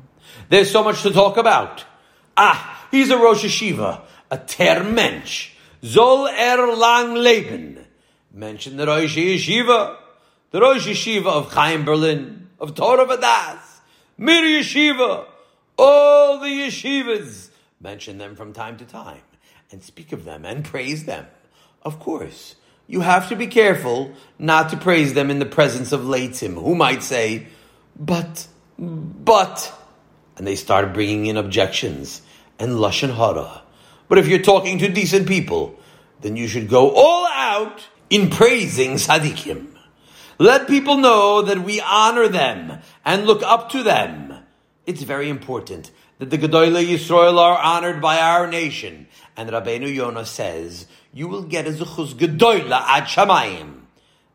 [0.50, 1.86] There's so much to talk about.
[2.38, 5.56] Ah, he's a Rosh Yeshiva, a Ter Mensch.
[5.82, 7.84] Zol er lang leben.
[8.32, 9.98] Mention the Rosh Yeshiva,
[10.52, 13.80] the Rosh Yeshiva of Chaim Berlin, of Torah Vadas,
[14.20, 15.26] Mir Yeshiva,
[15.80, 17.50] all the yeshivas.
[17.82, 19.22] Mention them from time to time
[19.72, 21.26] and speak of them and praise them.
[21.82, 22.56] Of course,
[22.88, 26.76] you have to be careful not to praise them in the presence of Leitzim, who
[26.76, 27.48] might say,
[27.96, 29.74] but, but,
[30.36, 32.22] and they start bringing in objections
[32.58, 33.62] and lashon hara.
[34.10, 35.80] But if you're talking to decent people,
[36.22, 39.68] then you should go all out in praising tzaddikim.
[40.39, 44.29] Let people know that we honor them and look up to them.
[44.89, 49.06] It's very important that the Gedolei Yisrael are honored by our nation.
[49.38, 53.82] And Rabbeinu Yonah says, you will get a Zuchus Gedoyla ad Shamayim.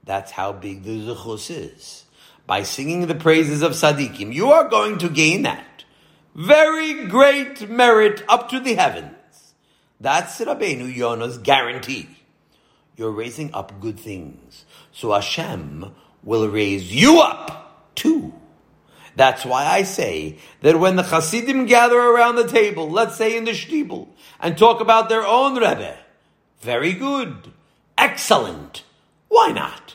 [0.05, 2.05] That's how big the Zuchus is.
[2.47, 5.83] By singing the praises of tzaddikim, you are going to gain that.
[6.37, 9.55] Very great merit up to the heavens.
[10.01, 12.09] That's Rabbeinu Yonah's guarantee.
[12.97, 14.67] You're raising up good things.
[14.93, 18.35] So Hashem will raise you up too.
[19.17, 23.45] That's why I say that when the Hasidim gather around the table, let's say in
[23.45, 24.09] the Shtibel,
[24.41, 25.97] and talk about their own Rebbe,
[26.61, 27.53] very good,
[27.97, 28.83] excellent.
[29.29, 29.95] Why not?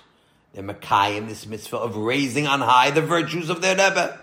[0.54, 4.20] They're Makai in this mitzvah of raising on high the virtues of their Rebbe.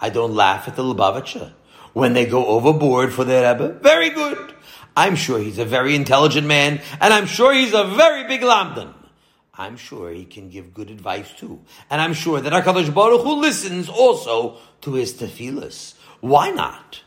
[0.00, 1.52] I don't laugh at the Lubavitcher
[1.92, 3.74] when they go overboard for their Rebbe.
[3.80, 4.54] Very good.
[4.96, 8.94] I'm sure he's a very intelligent man, and I'm sure he's a very big Lamdan.
[9.62, 11.60] I'm sure he can give good advice too.
[11.88, 15.94] And I'm sure that HaKadosh Baruch Hu listens also to his tefillas.
[16.20, 17.02] Why not?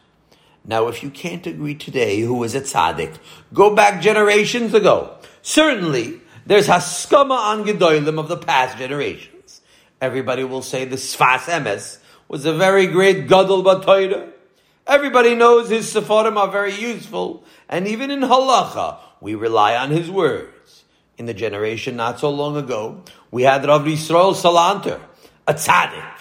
[0.63, 3.17] Now, if you can't agree today who is a tzaddik,
[3.53, 5.17] go back generations ago.
[5.41, 9.59] Certainly, there's haskama on Gedolim of the past generations.
[9.99, 11.97] Everybody will say the Sfas Emes
[12.29, 14.31] was a very great Gadol Batoira.
[14.87, 20.09] Everybody knows his Sepharim are very useful, and even in Halacha, we rely on his
[20.09, 20.54] words.
[21.17, 24.99] In the generation not so long ago, we had Rav Yisrael Salanter,
[25.47, 26.11] a tzaddik.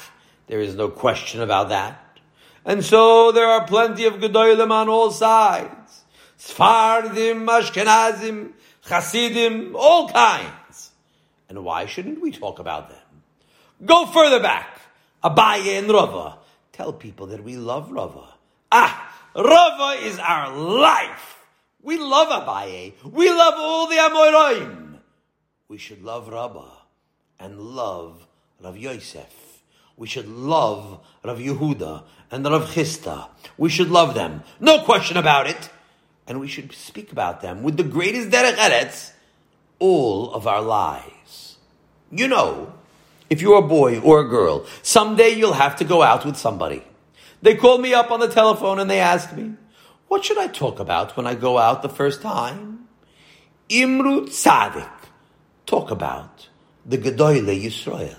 [0.47, 2.01] There is no question about that.
[2.65, 6.05] And so there are plenty of Gedolim on all sides.
[6.39, 8.53] Sfardim, Ashkenazim,
[8.85, 10.91] Hasidim, all kinds.
[11.49, 12.99] And why shouldn't we talk about them?
[13.85, 14.81] Go further back.
[15.23, 16.39] Abaye and Rava.
[16.73, 18.35] Tell people that we love Rava.
[18.71, 21.47] Ah, Rava is our life.
[21.83, 22.93] We love Abaye.
[23.05, 24.84] We love all the Amoraim.
[25.67, 26.67] We should love Rava
[27.41, 28.27] and love
[28.63, 29.63] Rav Yosef.
[29.97, 33.29] We should love Rav Yehuda and Rav Chisda.
[33.57, 34.43] We should love them.
[34.61, 35.71] No question about it.
[36.27, 39.13] And we should speak about them with the greatest derech eretz
[39.79, 41.57] all of our lives.
[42.11, 42.75] You know,
[43.31, 46.85] if you're a boy or a girl, someday you'll have to go out with somebody.
[47.41, 49.55] They call me up on the telephone and they ask me,
[50.09, 52.87] what should I talk about when I go out the first time?
[53.69, 55.04] Imru Tzadik.
[55.75, 56.49] Talk about
[56.87, 58.15] the Gedoyle Yisrael.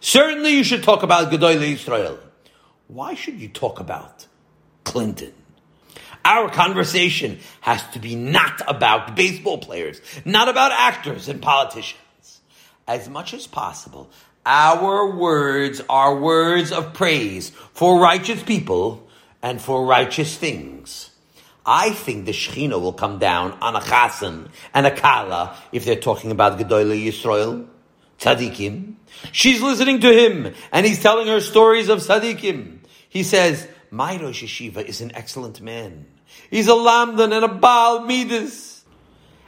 [0.00, 2.18] Certainly you should talk about Gedoyle Yisrael.
[2.86, 4.26] Why should you talk about
[4.84, 5.32] Clinton?
[6.22, 12.42] Our conversation has to be not about baseball players, not about actors and politicians.
[12.86, 14.10] As much as possible,
[14.44, 19.08] our words are words of praise for righteous people
[19.40, 21.11] and for righteous things.
[21.64, 25.96] I think the Shechina will come down on a chasen and a kala if they're
[25.96, 27.66] talking about Gedoyle Yisrael,
[28.18, 28.94] tzaddikim.
[29.30, 32.78] She's listening to him and he's telling her stories of tzaddikim.
[33.08, 36.06] He says, my Rosh Yeshiva is an excellent man.
[36.50, 38.84] He's a lamdan and a Baal Midas.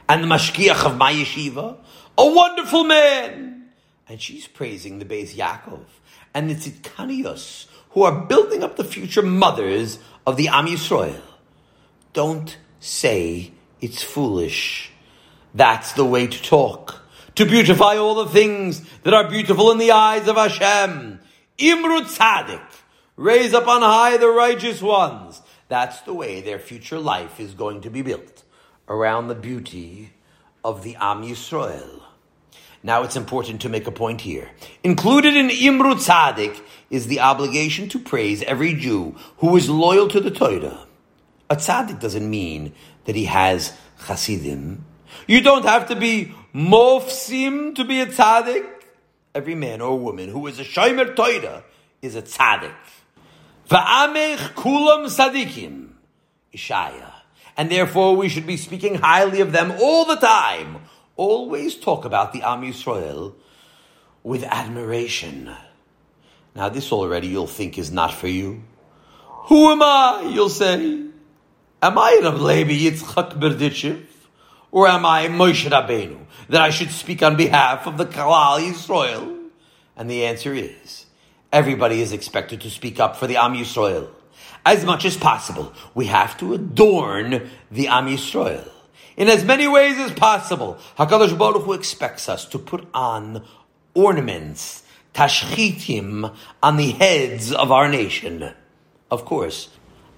[0.07, 1.77] And the Mashgiach of my yeshiva,
[2.17, 3.65] a wonderful man.
[4.07, 5.81] And she's praising the Beis Yaakov
[6.33, 9.97] and the Tzidkanios, who are building up the future mothers
[10.27, 11.19] of the Am Yisrael.
[12.15, 13.51] Don't say
[13.81, 14.89] it's foolish.
[15.53, 17.01] That's the way to talk.
[17.35, 21.19] To beautify all the things that are beautiful in the eyes of Hashem.
[21.59, 22.63] Imru Tzadik.
[23.17, 25.41] Raise up on high the righteous ones.
[25.67, 28.43] That's the way their future life is going to be built.
[28.87, 30.11] Around the beauty
[30.63, 32.01] of the Am Yisrael.
[32.81, 34.51] Now it's important to make a point here.
[34.85, 40.21] Included in Imru Tzadik is the obligation to praise every Jew who is loyal to
[40.21, 40.84] the Torah.
[41.49, 42.73] A tzaddik doesn't mean
[43.05, 43.73] that he has
[44.07, 44.83] chasidim.
[45.27, 48.65] You don't have to be mofsim to be a tzaddik.
[49.33, 51.63] Every man or woman who is a shomer Torah
[52.01, 52.73] is a tzaddik.
[53.69, 55.89] Va'amech kulam tzaddikim.
[56.53, 57.11] Ishaya.
[57.57, 60.81] And therefore we should be speaking highly of them all the time
[61.15, 63.33] always talk about the Am Yisrael
[64.23, 65.55] with admiration.
[66.55, 68.63] Now, this already you'll think is not for you.
[69.47, 70.31] Who am I?
[70.33, 71.03] You'll say.
[71.85, 74.07] Am I Rav Levi Yitzchak Berditchev?
[74.71, 76.17] Or am I Moshe Rabbeinu?
[76.49, 79.49] That I should speak on behalf of the Kalal Yisrael?
[79.95, 81.05] And the answer is,
[81.53, 84.09] everybody is expected to speak up for the Am Yisrael.
[84.65, 88.67] As much as possible, we have to adorn the Am Yisrael
[89.15, 90.79] in as many ways as possible.
[90.97, 93.43] Hakadosh Baruch Hu expects us to put on
[93.93, 94.81] ornaments,
[95.13, 98.55] tashchitim, on the heads of our nation.
[99.11, 99.69] Of course,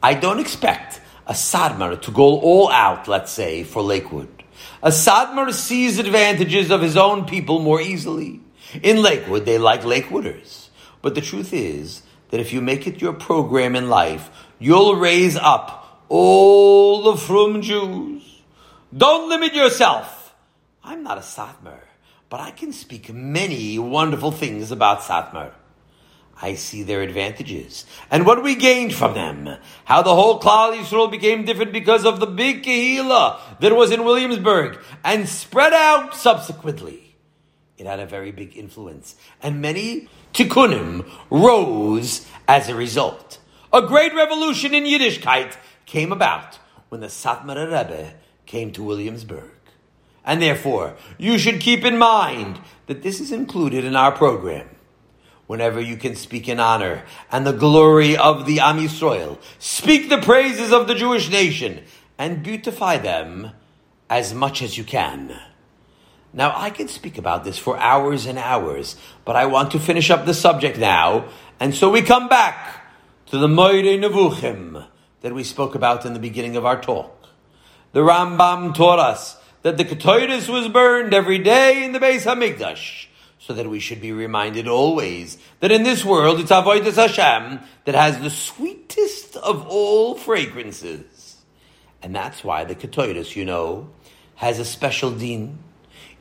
[0.02, 4.44] I don't expect a Satmar to go all out, let's say, for Lakewood.
[4.82, 8.42] A Satmar sees advantages of his own people more easily.
[8.82, 10.70] In Lakewood, they like Lakewooders.
[11.02, 15.38] But the truth is that if you make it your program in life, you'll raise
[15.38, 18.38] up all the frum Jews
[18.96, 20.34] don't limit yourself.
[20.84, 21.82] I'm not a Satmar,
[22.30, 25.52] but I can speak many wonderful things about Satmar.
[26.42, 29.58] I see their advantages and what we gained from them.
[29.86, 34.06] How the whole Klal Yisrael became different because of the big Kehila that was in
[34.06, 37.16] Williamsburg and spread out subsequently.
[37.78, 43.40] It had a very big influence and many tikkunim rose as a result.
[43.74, 46.60] A great revolution in Yiddishkeit came about
[46.90, 48.14] when the Satmar Rebbe
[48.46, 49.52] came to Williamsburg.
[50.24, 54.70] And therefore, you should keep in mind that this is included in our program.
[55.48, 60.18] Whenever you can speak in honor and the glory of the Am Yisrael, speak the
[60.18, 61.84] praises of the Jewish nation
[62.18, 63.52] and beautify them
[64.10, 65.40] as much as you can.
[66.34, 70.12] Now, I can speak about this for hours and hours, but I want to finish
[70.12, 71.30] up the subject now,
[71.60, 72.86] and so we come back
[73.28, 74.86] to the Moreh Nevuchim
[75.22, 77.28] that we spoke about in the beginning of our talk.
[77.94, 83.07] The Rambam taught us that the Ketores was burned every day in the Beis Hamikdash,
[83.40, 87.96] so that we should be reminded always that in this world it's Avodas Hashem that
[87.96, 91.38] has the sweetest of all fragrances.
[92.02, 93.90] And that's why the Ketores, you know,
[94.36, 95.60] has a special din.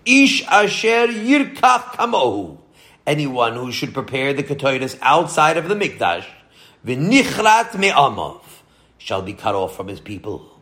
[0.05, 2.59] Ish asher yirkach kamohu.
[3.07, 6.27] Anyone who should prepare the Ketores outside of the Mikdash,
[6.85, 8.41] v'nichrat me'amav,
[8.99, 10.61] shall be cut off from his people.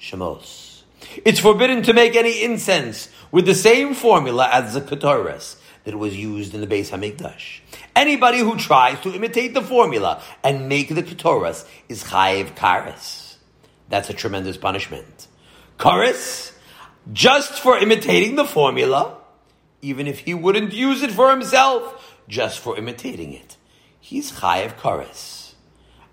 [0.00, 0.82] Shemos.
[1.24, 6.16] It's forbidden to make any incense with the same formula as the Ketores that was
[6.16, 7.60] used in the Beis Hamikdash.
[7.94, 13.36] Anybody who tries to imitate the formula and make the Ketores is Chayiv Karis.
[13.88, 15.26] That's a tremendous punishment.
[15.78, 16.52] Karis,
[17.12, 19.18] just for imitating the formula,
[19.80, 23.56] even if he wouldn't use it for himself, just for imitating it.
[24.00, 25.54] He's Chayiv Karis.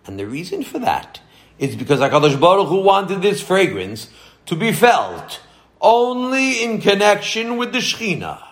[0.05, 1.21] And the reason for that
[1.59, 4.09] is because HaKadosh Baruch Hu wanted this fragrance
[4.47, 5.39] to be felt
[5.79, 8.48] only in connection with the Shechina.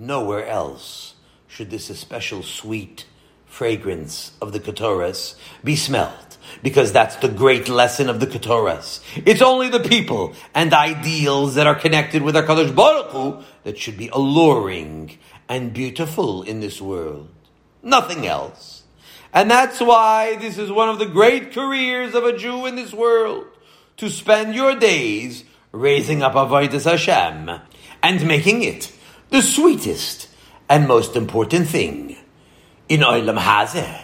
[0.00, 1.12] Nowhere else
[1.46, 3.04] should this special sweet
[3.44, 9.02] fragrance of the Ketores be smelled, because that's the great lesson of the Ketores.
[9.26, 13.98] It's only the people and ideals that are connected with HaKadosh Baruch Hu that should
[13.98, 15.18] be alluring
[15.50, 17.28] and beautiful in this world.
[17.82, 18.84] Nothing else.
[19.34, 22.94] And that's why this is one of the great careers of a Jew in this
[22.94, 23.44] world,
[23.98, 27.60] to spend your days raising up Avodas Hashem
[28.02, 28.92] and making it
[29.30, 30.28] the sweetest
[30.68, 32.16] and most important thing
[32.88, 34.02] in Olam Hazeh.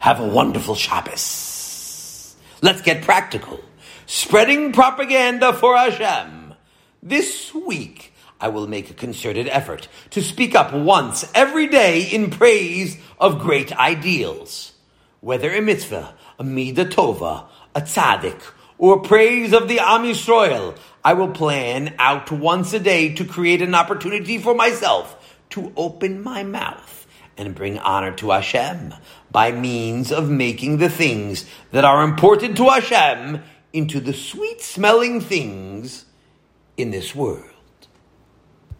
[0.00, 2.36] Have a wonderful Shabbos.
[2.60, 3.58] Let's get practical.
[4.06, 6.54] Spreading propaganda for Hashem.
[7.02, 12.30] This week, I will make a concerted effort to speak up once every day in
[12.30, 14.72] praise of great ideals.
[15.20, 18.42] Whether a mitzvah, a midah tova, a tzaddik,
[18.78, 20.04] or praise of the Am
[21.04, 26.22] I will plan out once a day to create an opportunity for myself to open
[26.22, 27.06] my mouth
[27.36, 28.94] and bring honor to Hashem
[29.30, 35.20] by means of making the things that are important to Hashem into the sweet smelling
[35.20, 36.06] things
[36.76, 37.53] in this world.